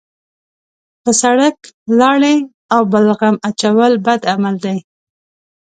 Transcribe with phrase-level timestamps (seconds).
[1.03, 1.57] په سړک
[1.99, 2.35] لاړې
[2.73, 4.77] او بلغم اچول بد عمل دی.